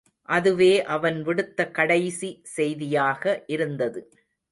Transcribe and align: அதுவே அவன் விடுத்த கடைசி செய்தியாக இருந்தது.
அதுவே 0.29 0.69
அவன் 0.85 1.17
விடுத்த 1.23 1.67
கடைசி 1.71 2.29
செய்தியாக 2.53 3.23
இருந்தது. 3.47 4.01